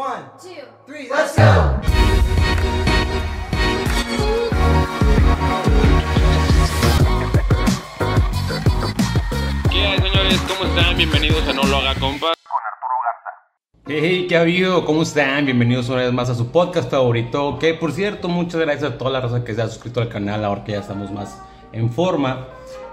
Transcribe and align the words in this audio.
One, 0.00 0.30
two, 0.40 0.64
three, 0.86 1.10
let's 1.10 1.36
go. 1.36 1.78
¿Qué 9.70 9.78
hay, 9.78 9.98
señores? 9.98 10.40
¿Cómo 10.48 10.70
están? 10.70 10.96
Bienvenidos 10.96 11.46
a 11.46 11.52
No 11.52 11.64
Lo 11.64 11.76
Haga 11.76 12.00
Compa. 12.00 12.28
Hey, 13.86 14.24
¿qué 14.26 14.38
ha 14.38 14.40
habido? 14.40 14.86
¿Cómo 14.86 15.02
están? 15.02 15.44
Bienvenidos 15.44 15.90
una 15.90 15.98
vez 15.98 16.12
más 16.14 16.30
a 16.30 16.34
su 16.34 16.50
podcast 16.50 16.90
favorito. 16.90 17.58
Que 17.58 17.74
por 17.74 17.92
cierto, 17.92 18.30
muchas 18.30 18.58
gracias 18.62 18.92
a 18.92 18.96
toda 18.96 19.10
la 19.10 19.20
raza 19.20 19.44
que 19.44 19.54
se 19.54 19.60
ha 19.60 19.68
suscrito 19.68 20.00
al 20.00 20.08
canal 20.08 20.46
ahora 20.46 20.64
que 20.64 20.72
ya 20.72 20.78
estamos 20.78 21.10
más 21.10 21.42
en 21.72 21.92
forma 21.92 22.46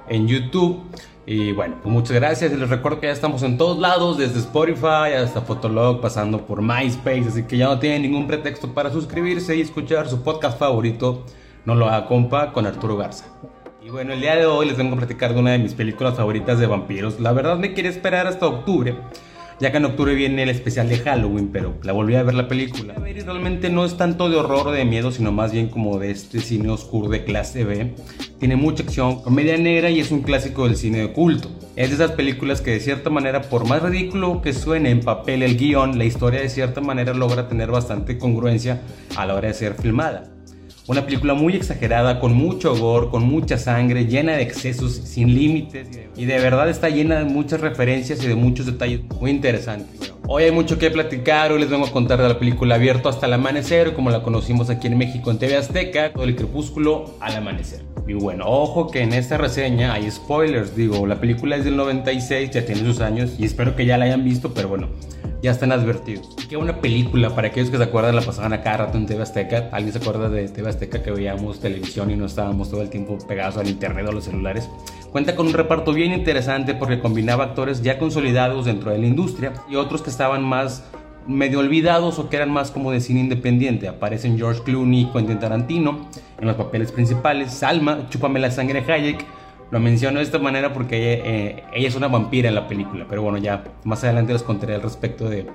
en 0.10 0.28
YouTube. 0.28 0.84
Y 1.30 1.52
bueno, 1.52 1.76
pues 1.84 1.94
muchas 1.94 2.14
gracias. 2.14 2.54
Y 2.54 2.56
les 2.56 2.70
recuerdo 2.70 3.02
que 3.02 3.08
ya 3.08 3.12
estamos 3.12 3.44
en 3.44 3.58
todos 3.58 3.78
lados, 3.80 4.18
desde 4.18 4.40
Spotify 4.40 5.12
hasta 5.22 5.42
Fotolog, 5.42 6.00
pasando 6.00 6.46
por 6.46 6.62
MySpace. 6.62 7.26
Así 7.28 7.44
que 7.44 7.58
ya 7.58 7.66
no 7.66 7.80
tienen 7.80 8.04
ningún 8.04 8.28
pretexto 8.28 8.74
para 8.74 8.90
suscribirse 8.92 9.54
y 9.54 9.60
escuchar 9.60 10.08
su 10.08 10.24
podcast 10.24 10.58
favorito. 10.58 11.26
No 11.66 11.76
lo 11.76 11.88
haga 11.88 12.08
compa 12.08 12.54
con 12.54 12.66
Arturo 12.66 12.96
Garza. 12.96 13.26
Y 13.84 13.90
bueno, 13.90 14.14
el 14.14 14.22
día 14.22 14.38
de 14.38 14.46
hoy 14.46 14.68
les 14.68 14.78
vengo 14.78 14.96
a 14.96 15.00
platicar 15.00 15.34
de 15.34 15.42
una 15.42 15.52
de 15.52 15.60
mis 15.60 15.74
películas 15.74 16.16
favoritas 16.16 16.60
de 16.60 16.68
vampiros. 16.68 17.20
La 17.20 17.34
verdad 17.34 17.58
me 17.58 17.74
quería 17.74 17.92
esperar 17.92 18.26
hasta 18.26 18.48
octubre, 18.48 18.96
ya 19.60 19.72
que 19.72 19.78
en 19.78 19.86
octubre 19.86 20.14
viene 20.14 20.44
el 20.44 20.50
especial 20.50 20.88
de 20.90 21.00
Halloween, 21.00 21.50
pero 21.52 21.76
la 21.84 21.94
volví 21.94 22.16
a 22.16 22.24
ver 22.24 22.36
la 22.36 22.48
película. 22.48 22.94
A 22.96 23.00
ver, 23.00 23.24
realmente 23.26 23.70
no 23.70 23.86
es 23.86 23.98
tanto 23.98 24.30
de 24.30 24.36
horror 24.36 24.68
o 24.68 24.72
de 24.72 24.86
miedo, 24.86 25.12
sino 25.12 25.32
más 25.32 25.52
bien 25.52 25.70
como 25.70 25.98
de 25.98 26.12
este 26.12 26.40
cine 26.40 26.70
oscuro 26.70 27.10
de 27.10 27.24
clase 27.24 27.64
B. 27.64 27.94
Tiene 28.40 28.56
mucha 28.56 28.84
acción, 28.84 29.22
comedia 29.22 29.58
negra 29.58 29.90
y 29.90 30.00
es 30.00 30.12
un 30.12 30.22
clásico 30.22 30.66
del 30.66 30.78
cine 30.78 31.00
de 31.00 31.14
culto. 31.14 31.50
Es 31.76 31.90
de 31.90 31.96
esas 31.96 32.12
películas 32.12 32.62
que 32.62 32.72
de 32.72 32.80
cierta 32.80 33.10
manera, 33.10 33.42
por 33.42 33.68
más 33.68 33.82
ridículo 33.82 34.42
que 34.42 34.54
suene 34.54 34.92
en 34.92 35.02
papel 35.02 35.44
el 35.44 35.58
guion, 35.58 35.98
la 35.98 36.06
historia 36.06 36.42
de 36.42 36.50
cierta 36.50 36.82
manera 36.82 37.14
logra 37.14 37.48
tener 37.48 37.72
bastante 37.72 38.18
congruencia 38.18 38.82
a 39.16 39.26
la 39.26 39.36
hora 39.36 39.48
de 39.48 39.54
ser 39.54 39.74
filmada. 39.74 40.37
Una 40.88 41.06
película 41.06 41.34
muy 41.34 41.54
exagerada, 41.54 42.22
con 42.22 42.34
mucho 42.34 42.74
gore, 42.74 43.10
con 43.10 43.24
mucha 43.24 43.58
sangre, 43.58 44.06
llena 44.06 44.38
de 44.38 44.44
excesos, 44.44 44.94
sin 44.94 45.36
límites. 45.36 45.90
Y 46.16 46.24
de 46.24 46.40
verdad 46.40 46.70
está 46.70 46.88
llena 46.88 47.20
de 47.20 47.26
muchas 47.26 47.60
referencias 47.60 48.24
y 48.24 48.28
de 48.28 48.36
muchos 48.36 48.66
detalles 48.68 49.02
muy 49.20 49.32
interesantes. 49.32 50.14
Hoy 50.30 50.44
hay 50.44 50.52
mucho 50.52 50.80
que 50.80 50.90
platicar, 50.90 51.52
hoy 51.52 51.60
les 51.60 51.70
vengo 51.70 51.88
a 51.88 51.92
contar 51.92 52.22
de 52.22 52.30
la 52.30 52.40
película 52.40 52.76
Abierto 52.76 53.10
hasta 53.10 53.26
el 53.26 53.34
amanecer, 53.34 53.94
como 53.96 54.12
la 54.12 54.24
conocimos 54.24 54.70
aquí 54.70 54.88
en 54.88 54.98
México 54.98 55.30
en 55.30 55.40
TV 55.40 55.58
Azteca, 55.58 56.14
todo 56.14 56.24
el 56.24 56.38
crepúsculo 56.38 57.16
al 57.20 57.36
amanecer. 57.36 57.84
Y 58.08 58.14
bueno, 58.14 58.46
ojo 58.48 58.90
que 58.90 59.02
en 59.02 59.12
esta 59.12 59.38
reseña 59.38 59.92
hay 59.92 60.10
spoilers, 60.10 60.74
digo, 60.74 61.06
la 61.06 61.20
película 61.20 61.58
es 61.58 61.66
del 61.66 61.76
96, 61.76 62.52
ya 62.52 62.66
tiene 62.66 62.82
sus 62.82 63.02
años 63.02 63.36
y 63.38 63.44
espero 63.44 63.76
que 63.76 63.86
ya 63.86 63.98
la 63.98 64.06
hayan 64.06 64.24
visto, 64.24 64.54
pero 64.54 64.70
bueno, 64.70 64.88
ya 65.42 65.52
están 65.52 65.72
advertidos. 65.72 66.36
Qué 66.50 66.56
buena 66.56 66.82
película, 66.82 67.36
para 67.36 67.50
aquellos 67.50 67.70
que 67.70 67.78
se 67.78 67.84
acuerdan, 67.84 68.16
la 68.16 68.22
pasaban 68.22 68.54
a 68.54 68.62
cada 68.62 68.78
rato 68.78 68.98
en 68.98 69.06
TV 69.06 69.22
Azteca. 69.22 69.70
¿Alguien 69.72 69.94
se 69.94 70.00
acuerda 70.00 70.30
de 70.30 70.48
TV 70.50 70.70
Azteca 70.70 71.04
que 71.04 71.12
veíamos 71.12 71.60
televisión 71.60 72.10
y 72.12 72.16
no 72.16 72.26
estábamos 72.26 72.70
todo 72.70 72.82
el 72.82 72.90
tiempo 72.90 73.18
pegados 73.28 73.58
al 73.58 73.68
internet 73.68 74.06
o 74.08 74.10
a 74.10 74.14
los 74.14 74.26
celulares? 74.26 74.70
Cuenta 75.12 75.36
con 75.36 75.48
un 75.48 75.54
reparto 75.54 75.94
bien 75.94 76.14
interesante 76.14 76.74
porque 76.74 77.00
combinaba 77.00 77.46
actores 77.46 77.82
ya 77.82 77.98
consolidados 77.98 78.66
dentro 78.66 78.92
de 78.92 78.98
la 78.98 79.06
industria 79.08 79.54
y 79.70 79.76
otros 79.76 80.02
que 80.02 80.10
estaban 80.10 80.44
más 80.44 80.84
medio 81.28 81.60
olvidados 81.60 82.20
o 82.20 82.30
que 82.30 82.38
eran 82.38 82.52
más 82.52 82.72
como 82.72 82.92
de 82.92 83.02
cine 83.02 83.20
independiente. 83.20 83.88
Aparecen 83.88 84.38
George 84.38 84.62
Clooney 84.64 85.02
y 85.02 85.06
Quentin 85.12 85.40
Tarantino 85.40 86.08
en 86.40 86.48
los 86.48 86.56
papeles 86.56 86.92
principales. 86.92 87.52
Salma, 87.52 88.08
Chúpame 88.10 88.40
la 88.40 88.52
sangre 88.52 88.84
Hayek. 88.88 89.26
Lo 89.70 89.80
menciono 89.80 90.20
de 90.20 90.24
esta 90.24 90.40
manera 90.40 90.74
porque 90.74 91.14
ella, 91.14 91.24
eh, 91.26 91.64
ella, 91.74 91.88
es 91.88 91.96
una 91.96 92.08
vampira 92.08 92.50
en 92.50 92.56
la 92.56 92.68
película. 92.68 93.06
Pero 93.10 93.22
bueno, 93.22 93.38
ya 93.38 93.64
más 93.84 94.04
adelante 94.04 94.34
les 94.34 94.44
contaré 94.44 94.76
al 94.76 94.82
respecto 94.82 95.30
de, 95.30 95.46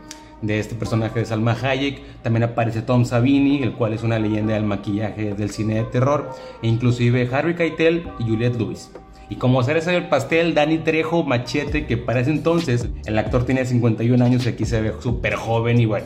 de 0.43 0.59
este 0.59 0.75
personaje 0.75 1.21
de 1.21 1.25
Salma 1.25 1.57
Hayek. 1.61 2.23
También 2.23 2.43
aparece 2.43 2.83
Tom 2.83 3.05
Savini, 3.05 3.63
el 3.63 3.73
cual 3.73 3.95
es 3.95 4.03
una 4.03 4.19
leyenda 4.19 4.55
del 4.55 4.65
maquillaje 4.65 5.35
del 5.35 5.51
cine 5.51 5.77
de 5.77 5.85
terror. 5.85 6.31
E 6.63 6.69
inclusive 6.69 7.29
Harry 7.33 7.55
Keitel 7.55 8.05
y 8.19 8.25
Juliette 8.25 8.59
Lewis. 8.59 8.91
Y 9.31 9.37
como 9.37 9.63
cereza 9.63 9.93
del 9.93 10.09
pastel, 10.09 10.53
Danny 10.53 10.79
Trejo 10.79 11.25
Machete, 11.25 11.87
que 11.87 11.97
para 11.97 12.21
ese 12.21 12.31
entonces 12.31 12.91
el 13.07 13.17
actor 13.19 13.47
tenía 13.47 13.65
51 13.65 14.23
años 14.23 14.45
y 14.45 14.51
aquí 14.51 14.67
se 14.67 14.83
ve 14.83 14.93
súper 15.01 15.37
joven 15.37 15.81
y 15.81 15.87
bueno. 15.87 16.05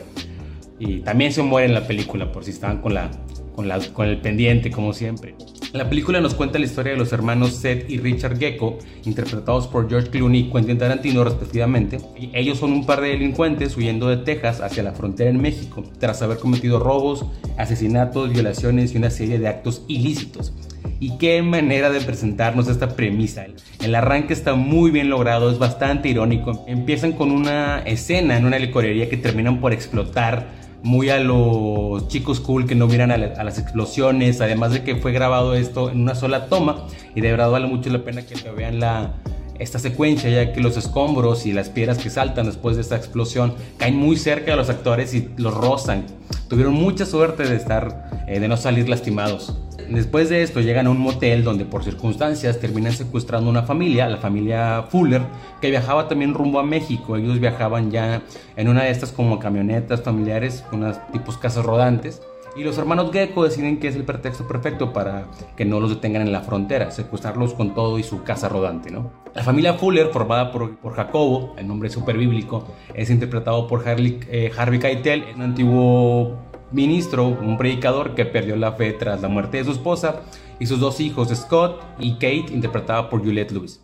Y 0.79 0.99
también 0.99 1.33
se 1.33 1.41
muere 1.41 1.67
en 1.67 1.73
la 1.73 1.85
película, 1.85 2.31
por 2.31 2.45
si 2.45 2.51
estaban 2.51 2.81
con, 2.81 2.93
la, 2.93 3.11
con, 3.53 3.67
la, 3.67 3.79
con 3.91 4.07
el 4.07 4.21
pendiente, 4.21 4.71
como 4.71 4.93
siempre. 4.93 5.35
La 5.73 5.89
película 5.89 6.21
nos 6.21 6.33
cuenta 6.33 6.59
la 6.59 6.65
historia 6.65 6.93
de 6.93 6.97
los 6.97 7.11
hermanos 7.11 7.51
Seth 7.51 7.89
y 7.89 7.97
Richard 7.97 8.39
Gecko, 8.39 8.79
interpretados 9.03 9.67
por 9.67 9.89
George 9.89 10.09
Clooney 10.09 10.41
y 10.41 10.51
Quentin 10.51 10.77
Tarantino 10.77 11.25
respectivamente. 11.25 11.97
Y 12.17 12.29
ellos 12.33 12.59
son 12.59 12.71
un 12.71 12.85
par 12.85 13.01
de 13.01 13.09
delincuentes 13.09 13.75
huyendo 13.75 14.07
de 14.07 14.17
Texas 14.17 14.61
hacia 14.61 14.81
la 14.81 14.93
frontera 14.93 15.29
en 15.29 15.41
México, 15.41 15.83
tras 15.99 16.21
haber 16.21 16.37
cometido 16.37 16.79
robos, 16.79 17.25
asesinatos, 17.57 18.31
violaciones 18.31 18.93
y 18.93 18.97
una 18.97 19.09
serie 19.09 19.39
de 19.39 19.49
actos 19.49 19.83
ilícitos. 19.89 20.53
Y 21.01 21.17
qué 21.17 21.41
manera 21.41 21.89
de 21.89 21.99
presentarnos 21.99 22.69
esta 22.69 22.95
premisa. 22.95 23.45
El 23.83 23.93
arranque 23.93 24.33
está 24.33 24.55
muy 24.55 24.89
bien 24.89 25.09
logrado, 25.09 25.51
es 25.51 25.59
bastante 25.59 26.07
irónico. 26.07 26.63
Empiezan 26.67 27.11
con 27.11 27.29
una 27.31 27.79
escena 27.79 28.37
en 28.37 28.45
una 28.45 28.57
licorería 28.57 29.09
que 29.09 29.17
terminan 29.17 29.59
por 29.59 29.73
explotar 29.73 30.47
muy 30.83 31.09
a 31.09 31.19
los 31.19 32.07
chicos 32.07 32.39
cool 32.39 32.65
que 32.65 32.75
no 32.75 32.87
miran 32.87 33.11
a, 33.11 33.17
la, 33.17 33.27
a, 33.37 33.43
las 33.43 33.59
explosiones, 33.59 34.41
además 34.41 34.71
de 34.71 34.83
que 34.83 34.95
fue 34.95 35.11
grabado 35.11 35.55
esto 35.55 35.89
en 35.89 36.01
una 36.01 36.15
sola 36.15 36.47
toma 36.47 36.85
y 37.15 37.21
de 37.21 37.31
verdad 37.31 37.49
vale 37.49 37.67
mucho 37.67 37.89
la 37.89 38.03
pena 38.03 38.21
que 38.23 38.35
vean 38.51 38.79
la, 38.79 39.13
esta 39.59 39.79
secuencia 39.79 40.29
ya 40.29 40.53
que 40.53 40.61
los 40.61 40.77
escombros 40.77 41.45
y 41.45 41.53
las 41.53 41.69
piedras 41.69 41.97
que 41.97 42.09
saltan 42.09 42.45
después 42.45 42.75
de 42.75 42.81
esta 42.81 42.95
explosión 42.95 43.55
caen 43.77 43.95
muy 43.95 44.17
cerca 44.17 44.51
de 44.51 44.57
los 44.57 44.69
actores 44.69 45.13
y 45.13 45.29
los 45.37 45.53
rozan. 45.53 46.05
Tuvieron 46.47 46.73
mucha 46.73 47.05
suerte 47.05 47.43
de 47.43 47.55
estar, 47.55 48.25
eh, 48.27 48.39
de 48.39 48.47
no 48.47 48.57
salir 48.57 48.87
lastimados. 48.87 49.57
Después 49.89 50.27
de 50.29 50.43
esto 50.43 50.59
llegan 50.59 50.87
a 50.87 50.89
un 50.89 50.99
motel 50.99 51.43
donde 51.43 51.63
por 51.63 51.83
circunstancias 51.83 52.59
terminan 52.59 52.91
secuestrando 52.91 53.49
una 53.49 53.63
familia, 53.63 54.09
la 54.09 54.17
familia 54.17 54.83
Fuller, 54.89 55.21
que 55.61 55.69
viajaba 55.69 56.07
también 56.07 56.33
rumbo 56.33 56.59
a 56.59 56.63
México. 56.63 57.15
Ellos 57.15 57.39
viajaban 57.39 57.89
ya 57.89 58.21
en 58.57 58.67
una 58.67 58.83
de 58.83 58.91
estas 58.91 59.11
como 59.11 59.39
camionetas 59.39 60.01
familiares, 60.01 60.65
unas 60.73 61.05
tipos 61.11 61.37
casas 61.37 61.65
rodantes. 61.65 62.21
Y 62.57 62.63
los 62.63 62.77
hermanos 62.79 63.11
Gecko 63.11 63.43
deciden 63.43 63.79
que 63.79 63.87
es 63.87 63.95
el 63.95 64.03
pretexto 64.03 64.47
perfecto 64.47 64.91
para 64.91 65.27
que 65.55 65.63
no 65.63 65.79
los 65.79 65.91
detengan 65.91 66.23
en 66.23 66.31
la 66.31 66.41
frontera, 66.41 66.89
secuestrarlos 66.89 67.53
con 67.53 67.75
todo 67.75 67.99
y 67.99 68.03
su 68.03 68.23
casa 68.23 68.49
rodante, 68.49 68.89
¿no? 68.89 69.11
La 69.35 69.43
familia 69.43 69.75
Fuller, 69.75 70.07
formada 70.07 70.51
por, 70.51 70.75
Jacobo, 70.95 71.53
el 71.59 71.67
nombre 71.67 71.91
super 71.91 72.17
bíblico, 72.17 72.65
es 72.95 73.11
interpretado 73.11 73.67
por 73.67 73.87
Harley, 73.87 74.19
eh, 74.31 74.51
Harvey 74.57 74.79
Keitel, 74.79 75.25
un 75.35 75.43
antiguo 75.43 76.35
ministro, 76.71 77.27
un 77.27 77.57
predicador 77.57 78.15
que 78.15 78.25
perdió 78.25 78.55
la 78.55 78.73
fe 78.73 78.93
tras 78.93 79.21
la 79.21 79.27
muerte 79.27 79.57
de 79.57 79.65
su 79.65 79.71
esposa, 79.71 80.21
y 80.59 80.65
sus 80.65 80.79
dos 80.79 80.99
hijos, 80.99 81.29
Scott 81.29 81.81
y 81.99 82.13
Kate, 82.13 82.53
interpretada 82.53 83.09
por 83.09 83.19
Juliette 83.19 83.51
Lewis. 83.51 83.81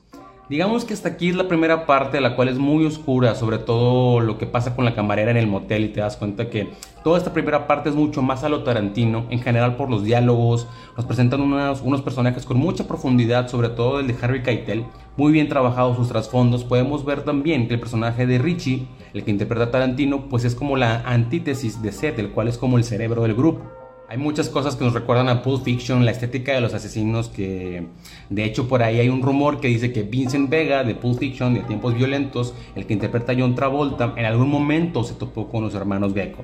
Digamos 0.49 0.83
que 0.83 0.93
hasta 0.93 1.07
aquí 1.07 1.29
es 1.29 1.35
la 1.37 1.47
primera 1.47 1.85
parte, 1.85 2.19
la 2.19 2.35
cual 2.35 2.49
es 2.49 2.57
muy 2.57 2.85
oscura, 2.85 3.33
sobre 3.33 3.59
todo 3.59 4.19
lo 4.19 4.37
que 4.37 4.45
pasa 4.45 4.75
con 4.75 4.83
la 4.83 4.93
camarera 4.93 5.31
en 5.31 5.37
el 5.37 5.47
motel 5.47 5.85
y 5.85 5.89
te 5.89 6.01
das 6.01 6.17
cuenta 6.17 6.49
que 6.49 6.67
toda 7.01 7.17
esta 7.17 7.31
primera 7.31 7.65
parte 7.65 7.87
es 7.87 7.95
mucho 7.95 8.21
más 8.21 8.43
a 8.43 8.49
lo 8.49 8.63
Tarantino, 8.63 9.25
en 9.29 9.39
general 9.39 9.77
por 9.77 9.89
los 9.89 10.03
diálogos, 10.03 10.67
nos 10.97 11.05
presentan 11.05 11.39
unos, 11.39 11.81
unos 11.81 12.01
personajes 12.01 12.45
con 12.45 12.57
mucha 12.57 12.85
profundidad, 12.89 13.47
sobre 13.47 13.69
todo 13.69 14.01
el 14.01 14.07
de 14.07 14.17
Harvey 14.21 14.43
Keitel, 14.43 14.85
muy 15.15 15.31
bien 15.31 15.47
trabajados 15.47 15.95
sus 15.95 16.09
trasfondos, 16.09 16.65
podemos 16.65 17.05
ver 17.05 17.23
también 17.23 17.69
que 17.69 17.75
el 17.75 17.79
personaje 17.79 18.27
de 18.27 18.37
Richie, 18.37 18.85
el 19.13 19.23
que 19.23 19.31
interpreta 19.31 19.65
a 19.65 19.71
Tarantino, 19.71 20.27
pues 20.27 20.43
es 20.43 20.55
como 20.55 20.75
la 20.75 21.03
antítesis 21.05 21.81
de 21.81 21.93
Seth, 21.93 22.19
el 22.19 22.31
cual 22.31 22.49
es 22.49 22.57
como 22.57 22.77
el 22.77 22.83
cerebro 22.83 23.23
del 23.23 23.33
grupo. 23.33 23.82
Hay 24.13 24.19
muchas 24.19 24.47
cosas 24.47 24.75
que 24.75 24.84
nos 24.84 24.94
recuerdan 24.94 25.28
a 25.28 25.41
Pulp 25.41 25.63
Fiction, 25.63 26.06
la 26.06 26.12
estética 26.12 26.53
de 26.53 26.62
los 26.62 26.75
asesinos, 26.75 27.29
que 27.29 27.88
de 28.29 28.44
hecho 28.44 28.68
por 28.68 28.84
ahí 28.84 29.00
hay 29.00 29.09
un 29.09 29.24
rumor 29.24 29.59
que 29.59 29.69
dice 29.69 29.91
que 29.91 30.03
Vincent 30.03 30.51
Vega 30.51 30.84
de 30.84 30.94
Pulp 30.94 31.18
Fiction, 31.18 31.56
de 31.56 31.62
Tiempos 31.62 31.96
Violentos, 31.96 32.53
el 32.75 32.85
que 32.85 32.94
interpreta 32.94 33.34
John 33.35 33.56
Travolta, 33.56 34.13
en 34.16 34.25
algún 34.25 34.50
momento 34.50 35.03
se 35.03 35.16
topó 35.16 35.50
con 35.50 35.63
los 35.63 35.74
hermanos 35.74 36.13
Gecko. 36.13 36.44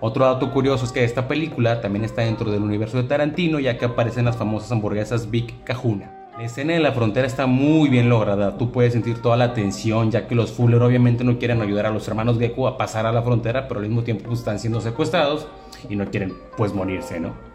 Otro 0.00 0.24
dato 0.24 0.50
curioso 0.50 0.86
es 0.86 0.92
que 0.92 1.04
esta 1.04 1.28
película 1.28 1.82
también 1.82 2.06
está 2.06 2.22
dentro 2.22 2.50
del 2.50 2.62
universo 2.62 2.96
de 2.96 3.02
Tarantino, 3.02 3.60
ya 3.60 3.76
que 3.76 3.84
aparecen 3.84 4.24
las 4.24 4.38
famosas 4.38 4.72
hamburguesas 4.72 5.30
Big 5.30 5.62
Cajuna. 5.62 6.30
La 6.38 6.44
escena 6.46 6.72
de 6.72 6.80
la 6.80 6.92
frontera 6.92 7.26
está 7.26 7.46
muy 7.46 7.90
bien 7.90 8.08
lograda, 8.08 8.56
tú 8.56 8.72
puedes 8.72 8.94
sentir 8.94 9.20
toda 9.20 9.36
la 9.36 9.52
tensión, 9.52 10.10
ya 10.10 10.26
que 10.26 10.34
los 10.34 10.52
Fuller 10.52 10.80
obviamente 10.80 11.22
no 11.22 11.38
quieren 11.38 11.60
ayudar 11.60 11.84
a 11.84 11.90
los 11.90 12.08
hermanos 12.08 12.38
Gecko 12.38 12.66
a 12.66 12.78
pasar 12.78 13.04
a 13.04 13.12
la 13.12 13.20
frontera, 13.20 13.68
pero 13.68 13.80
al 13.80 13.86
mismo 13.86 14.04
tiempo 14.04 14.32
están 14.32 14.58
siendo 14.58 14.80
secuestrados 14.80 15.46
y 15.88 15.96
no 15.96 16.10
quieren 16.10 16.34
pues 16.56 16.74
morirse, 16.74 17.20
¿no? 17.20 17.50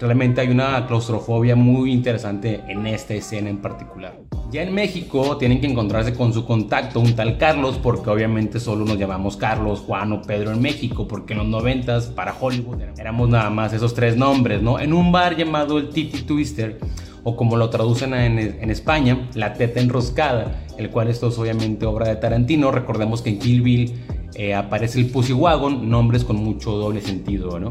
Realmente 0.00 0.40
hay 0.40 0.48
una 0.48 0.86
claustrofobia 0.86 1.54
muy 1.56 1.92
interesante 1.92 2.62
en 2.68 2.86
esta 2.86 3.12
escena 3.12 3.50
en 3.50 3.58
particular. 3.58 4.14
Ya 4.50 4.62
en 4.62 4.74
México 4.74 5.36
tienen 5.36 5.60
que 5.60 5.66
encontrarse 5.66 6.14
con 6.14 6.32
su 6.32 6.46
contacto, 6.46 7.00
un 7.00 7.14
tal 7.14 7.36
Carlos, 7.36 7.78
porque 7.82 8.08
obviamente 8.08 8.60
solo 8.60 8.86
nos 8.86 8.98
llamamos 8.98 9.36
Carlos, 9.36 9.80
Juan 9.80 10.12
o 10.12 10.22
Pedro 10.22 10.52
en 10.52 10.62
México, 10.62 11.06
porque 11.06 11.34
en 11.34 11.40
los 11.40 11.48
noventas 11.48 12.06
para 12.06 12.34
Hollywood 12.38 12.80
éramos 12.98 13.28
nada 13.28 13.50
más 13.50 13.74
esos 13.74 13.92
tres 13.92 14.16
nombres, 14.16 14.62
¿no? 14.62 14.80
En 14.80 14.94
un 14.94 15.12
bar 15.12 15.36
llamado 15.36 15.76
el 15.76 15.90
Titi 15.90 16.22
Twister, 16.22 16.78
o 17.22 17.36
como 17.36 17.58
lo 17.58 17.68
traducen 17.68 18.14
en, 18.14 18.38
en, 18.38 18.70
España, 18.70 19.28
la 19.34 19.52
teta 19.52 19.80
enroscada, 19.80 20.64
el 20.78 20.88
cual 20.88 21.08
esto 21.08 21.28
es 21.28 21.38
obviamente 21.38 21.84
obra 21.84 22.08
de 22.08 22.16
Tarantino. 22.16 22.70
Recordemos 22.70 23.20
que 23.20 23.28
en 23.28 23.38
Kill 23.38 23.60
Bill 23.60 23.94
eh, 24.34 24.54
aparece 24.54 24.98
el 24.98 25.06
Pussy 25.06 25.32
Wagon, 25.32 25.88
nombres 25.88 26.24
con 26.24 26.36
mucho 26.36 26.72
doble 26.72 27.00
sentido, 27.00 27.58
¿no? 27.58 27.70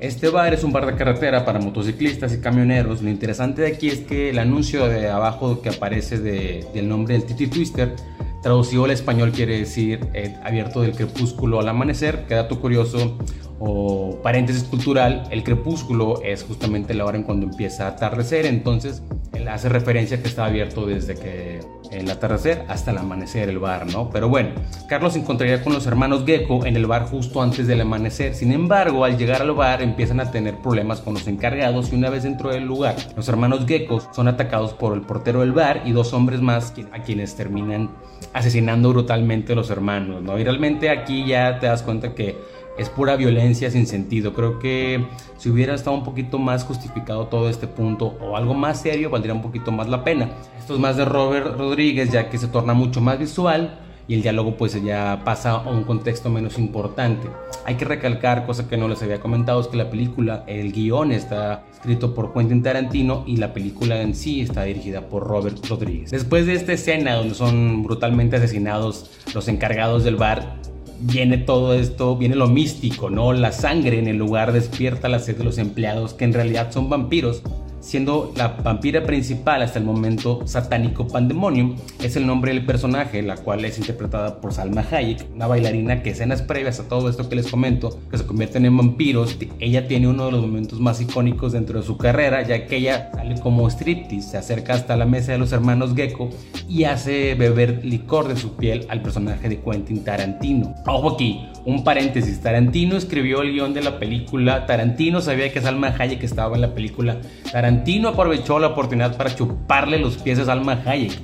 Este 0.00 0.28
bar 0.28 0.54
es 0.54 0.62
un 0.62 0.72
bar 0.72 0.86
de 0.86 0.94
carretera 0.94 1.44
para 1.44 1.58
motociclistas 1.58 2.32
y 2.32 2.40
camioneros. 2.40 3.02
Lo 3.02 3.10
interesante 3.10 3.62
de 3.62 3.68
aquí 3.68 3.88
es 3.88 4.00
que 4.00 4.30
el 4.30 4.38
anuncio 4.38 4.86
de 4.86 5.08
abajo 5.08 5.60
que 5.60 5.70
aparece 5.70 6.18
del 6.18 6.88
nombre 6.88 7.14
del 7.14 7.24
Titi 7.24 7.48
Twister, 7.48 7.96
traducido 8.40 8.84
al 8.84 8.92
español 8.92 9.32
quiere 9.32 9.58
decir 9.58 10.06
eh, 10.14 10.36
abierto 10.44 10.82
del 10.82 10.92
crepúsculo 10.92 11.58
al 11.58 11.68
amanecer. 11.68 12.26
Qué 12.28 12.36
dato 12.36 12.60
curioso 12.60 13.18
o 13.58 14.20
paréntesis 14.22 14.62
cultural, 14.62 15.24
el 15.32 15.42
crepúsculo 15.42 16.22
es 16.22 16.44
justamente 16.44 16.94
la 16.94 17.04
hora 17.04 17.18
en 17.18 17.24
cuando 17.24 17.46
empieza 17.46 17.86
a 17.86 17.90
atardecer. 17.90 18.46
Entonces 18.46 19.02
hace 19.46 19.68
referencia 19.68 20.20
que 20.20 20.28
está 20.28 20.46
abierto 20.46 20.86
desde 20.86 21.14
que 21.14 21.60
el 21.90 22.10
atardecer 22.10 22.64
hasta 22.68 22.90
el 22.90 22.98
amanecer 22.98 23.48
el 23.48 23.58
bar, 23.58 23.86
¿no? 23.86 24.10
Pero 24.10 24.28
bueno, 24.28 24.50
Carlos 24.88 25.14
se 25.14 25.20
encontraría 25.20 25.62
con 25.62 25.72
los 25.72 25.86
hermanos 25.86 26.24
Gecko 26.26 26.66
en 26.66 26.76
el 26.76 26.86
bar 26.86 27.04
justo 27.04 27.42
antes 27.42 27.66
del 27.66 27.80
amanecer. 27.80 28.34
Sin 28.34 28.52
embargo, 28.52 29.04
al 29.04 29.16
llegar 29.16 29.42
al 29.42 29.52
bar 29.52 29.82
empiezan 29.82 30.20
a 30.20 30.30
tener 30.30 30.56
problemas 30.58 31.00
con 31.00 31.14
los 31.14 31.26
encargados 31.28 31.92
y 31.92 31.96
una 31.96 32.10
vez 32.10 32.24
dentro 32.24 32.50
del 32.50 32.64
lugar, 32.64 32.96
los 33.16 33.28
hermanos 33.28 33.66
Gecko 33.66 34.02
son 34.12 34.28
atacados 34.28 34.72
por 34.72 34.94
el 34.94 35.02
portero 35.02 35.40
del 35.40 35.52
bar 35.52 35.82
y 35.84 35.92
dos 35.92 36.12
hombres 36.12 36.40
más 36.40 36.74
a 36.92 37.02
quienes 37.02 37.34
terminan 37.36 37.90
asesinando 38.32 38.90
brutalmente 38.90 39.52
a 39.52 39.56
los 39.56 39.70
hermanos, 39.70 40.22
¿no? 40.22 40.38
Y 40.38 40.44
realmente 40.44 40.90
aquí 40.90 41.26
ya 41.26 41.58
te 41.58 41.66
das 41.66 41.82
cuenta 41.82 42.14
que 42.14 42.36
es 42.78 42.88
pura 42.88 43.16
violencia 43.16 43.70
sin 43.70 43.86
sentido. 43.86 44.32
Creo 44.32 44.58
que 44.58 45.06
si 45.36 45.50
hubiera 45.50 45.74
estado 45.74 45.96
un 45.96 46.04
poquito 46.04 46.38
más 46.38 46.64
justificado 46.64 47.26
todo 47.26 47.48
este 47.48 47.66
punto 47.66 48.16
o 48.20 48.36
algo 48.36 48.54
más 48.54 48.80
serio, 48.80 49.10
valdría 49.10 49.34
un 49.34 49.42
poquito 49.42 49.72
más 49.72 49.88
la 49.88 50.04
pena. 50.04 50.30
Esto 50.58 50.74
es 50.74 50.80
más 50.80 50.96
de 50.96 51.04
Robert 51.04 51.58
Rodríguez, 51.58 52.10
ya 52.10 52.30
que 52.30 52.38
se 52.38 52.48
torna 52.48 52.74
mucho 52.74 53.00
más 53.00 53.18
visual 53.18 53.80
y 54.08 54.14
el 54.14 54.22
diálogo 54.22 54.56
pues 54.56 54.82
ya 54.82 55.20
pasa 55.24 55.52
a 55.52 55.68
un 55.68 55.84
contexto 55.84 56.30
menos 56.30 56.58
importante. 56.58 57.28
Hay 57.66 57.74
que 57.74 57.84
recalcar, 57.84 58.46
cosa 58.46 58.66
que 58.66 58.78
no 58.78 58.88
les 58.88 59.02
había 59.02 59.20
comentado, 59.20 59.60
es 59.60 59.68
que 59.68 59.76
la 59.76 59.90
película, 59.90 60.44
el 60.46 60.72
guion 60.72 61.12
está 61.12 61.64
escrito 61.70 62.14
por 62.14 62.32
Quentin 62.32 62.62
Tarantino 62.62 63.22
y 63.26 63.36
la 63.36 63.52
película 63.52 64.00
en 64.00 64.14
sí 64.14 64.40
está 64.40 64.64
dirigida 64.64 65.02
por 65.02 65.26
Robert 65.26 65.64
Rodríguez. 65.66 66.10
Después 66.10 66.46
de 66.46 66.54
esta 66.54 66.72
escena 66.72 67.14
donde 67.14 67.34
son 67.34 67.82
brutalmente 67.82 68.36
asesinados 68.36 69.10
los 69.34 69.46
encargados 69.46 70.04
del 70.04 70.16
bar, 70.16 70.56
viene 71.00 71.38
todo 71.38 71.74
esto, 71.74 72.16
viene 72.16 72.36
lo 72.36 72.48
místico, 72.48 73.10
¿no? 73.10 73.32
La 73.32 73.52
sangre 73.52 73.98
en 73.98 74.08
el 74.08 74.16
lugar 74.16 74.52
despierta 74.52 75.08
la 75.08 75.18
sed 75.18 75.36
de 75.36 75.44
los 75.44 75.58
empleados 75.58 76.14
que 76.14 76.24
en 76.24 76.32
realidad 76.32 76.72
son 76.72 76.88
vampiros 76.88 77.42
siendo 77.80 78.32
la 78.36 78.48
vampira 78.48 79.02
principal 79.04 79.62
hasta 79.62 79.78
el 79.78 79.84
momento 79.84 80.42
Satánico 80.46 81.06
Pandemonium, 81.06 81.76
es 82.02 82.16
el 82.16 82.26
nombre 82.26 82.52
del 82.52 82.64
personaje, 82.64 83.22
la 83.22 83.36
cual 83.36 83.64
es 83.64 83.78
interpretada 83.78 84.40
por 84.40 84.52
Salma 84.52 84.84
Hayek, 84.90 85.26
una 85.34 85.46
bailarina 85.46 86.02
que 86.02 86.10
escenas 86.10 86.42
previas 86.42 86.80
a 86.80 86.88
todo 86.88 87.08
esto 87.08 87.28
que 87.28 87.36
les 87.36 87.50
comento, 87.50 87.98
que 88.10 88.18
se 88.18 88.26
convierten 88.26 88.64
en 88.66 88.76
vampiros, 88.76 89.36
ella 89.60 89.86
tiene 89.86 90.08
uno 90.08 90.26
de 90.26 90.32
los 90.32 90.40
momentos 90.42 90.80
más 90.80 91.00
icónicos 91.00 91.52
dentro 91.52 91.80
de 91.80 91.86
su 91.86 91.96
carrera, 91.96 92.42
ya 92.42 92.66
que 92.66 92.76
ella 92.76 93.10
sale 93.14 93.40
como 93.40 93.68
striptease, 93.68 94.30
se 94.30 94.36
acerca 94.38 94.74
hasta 94.74 94.96
la 94.96 95.06
mesa 95.06 95.32
de 95.32 95.38
los 95.38 95.52
hermanos 95.52 95.94
Gecko 95.94 96.30
y 96.68 96.84
hace 96.84 97.34
beber 97.34 97.84
licor 97.84 98.28
de 98.28 98.36
su 98.36 98.56
piel 98.56 98.86
al 98.88 99.02
personaje 99.02 99.48
de 99.48 99.60
Quentin 99.60 100.04
Tarantino. 100.04 100.74
Ojo 100.86 101.14
aquí, 101.14 101.46
un 101.64 101.84
paréntesis, 101.84 102.40
Tarantino 102.40 102.96
escribió 102.96 103.42
el 103.42 103.52
guion 103.52 103.74
de 103.74 103.82
la 103.82 103.98
película, 103.98 104.66
Tarantino 104.66 105.20
sabía 105.20 105.52
que 105.52 105.60
Salma 105.60 105.94
Hayek 105.98 106.22
estaba 106.22 106.54
en 106.54 106.62
la 106.62 106.74
película, 106.74 107.18
Tarantino 107.52 107.67
aprovechó 108.08 108.58
la 108.58 108.68
oportunidad 108.68 109.16
para 109.16 109.34
chuparle 109.34 109.98
los 109.98 110.16
pies 110.18 110.38
a 110.38 110.44
Salma 110.44 110.82
Hayek. 110.84 111.18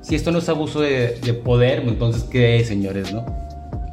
Si 0.00 0.14
esto 0.14 0.30
no 0.30 0.38
es 0.38 0.48
abuso 0.48 0.80
de, 0.80 1.40
poder, 1.44 1.80
entonces 1.86 2.24
¿qué 2.24 2.56
es, 2.56 2.68
señores, 2.68 3.12
no? 3.12 3.26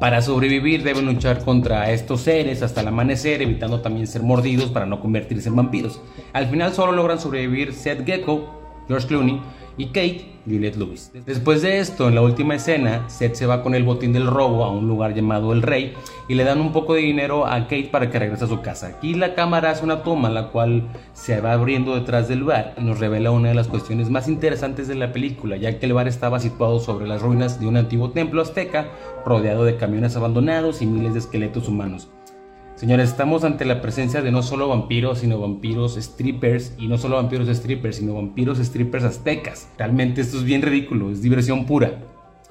Para 0.00 0.22
sobrevivir 0.22 0.84
deben 0.84 1.06
luchar 1.06 1.44
contra 1.44 1.90
estos 1.90 2.22
seres 2.22 2.62
hasta 2.62 2.80
el 2.80 2.88
amanecer, 2.88 3.42
evitando 3.42 3.80
también 3.80 4.06
ser 4.06 4.22
mordidos 4.22 4.70
para 4.70 4.86
no 4.86 5.00
convertirse 5.00 5.48
en 5.48 5.56
vampiros. 5.56 6.00
Al 6.32 6.46
final 6.46 6.72
solo 6.72 6.92
logran 6.92 7.20
sobrevivir 7.20 7.74
Seth 7.74 8.06
Gecko, 8.06 8.84
George 8.86 9.08
Clooney 9.08 9.40
y 9.78 9.86
Kate, 9.86 10.26
Juliette 10.44 10.76
Lewis. 10.76 11.12
Después 11.24 11.62
de 11.62 11.78
esto, 11.78 12.08
en 12.08 12.16
la 12.16 12.22
última 12.22 12.56
escena, 12.56 13.08
Seth 13.08 13.36
se 13.36 13.46
va 13.46 13.62
con 13.62 13.74
el 13.74 13.84
botín 13.84 14.12
del 14.12 14.26
robo 14.26 14.64
a 14.64 14.70
un 14.70 14.88
lugar 14.88 15.14
llamado 15.14 15.52
El 15.52 15.62
Rey 15.62 15.94
y 16.28 16.34
le 16.34 16.44
dan 16.44 16.60
un 16.60 16.72
poco 16.72 16.94
de 16.94 17.00
dinero 17.00 17.46
a 17.46 17.62
Kate 17.62 17.88
para 17.90 18.10
que 18.10 18.18
regrese 18.18 18.44
a 18.44 18.48
su 18.48 18.60
casa. 18.60 18.88
Aquí 18.88 19.14
la 19.14 19.34
cámara 19.34 19.70
hace 19.70 19.84
una 19.84 20.02
toma, 20.02 20.28
la 20.30 20.48
cual 20.48 20.88
se 21.12 21.40
va 21.40 21.52
abriendo 21.52 21.94
detrás 21.94 22.28
del 22.28 22.42
bar 22.42 22.74
y 22.76 22.82
nos 22.82 22.98
revela 22.98 23.30
una 23.30 23.50
de 23.50 23.54
las 23.54 23.68
cuestiones 23.68 24.10
más 24.10 24.28
interesantes 24.28 24.88
de 24.88 24.96
la 24.96 25.12
película, 25.12 25.56
ya 25.56 25.78
que 25.78 25.86
el 25.86 25.92
bar 25.92 26.08
estaba 26.08 26.40
situado 26.40 26.80
sobre 26.80 27.06
las 27.06 27.22
ruinas 27.22 27.60
de 27.60 27.68
un 27.68 27.76
antiguo 27.76 28.10
templo 28.10 28.42
azteca, 28.42 28.88
rodeado 29.24 29.64
de 29.64 29.76
camiones 29.76 30.16
abandonados 30.16 30.82
y 30.82 30.86
miles 30.86 31.12
de 31.12 31.20
esqueletos 31.20 31.68
humanos. 31.68 32.08
Señores, 32.78 33.08
estamos 33.08 33.42
ante 33.42 33.64
la 33.64 33.82
presencia 33.82 34.22
de 34.22 34.30
no 34.30 34.40
solo 34.40 34.68
vampiros, 34.68 35.18
sino 35.18 35.40
vampiros 35.40 35.96
strippers, 35.96 36.74
y 36.78 36.86
no 36.86 36.96
solo 36.96 37.16
vampiros 37.16 37.48
strippers, 37.48 37.96
sino 37.96 38.14
vampiros 38.14 38.58
strippers 38.58 39.02
aztecas. 39.02 39.68
Realmente 39.76 40.20
esto 40.20 40.36
es 40.36 40.44
bien 40.44 40.62
ridículo, 40.62 41.10
es 41.10 41.20
diversión 41.20 41.66
pura. 41.66 41.98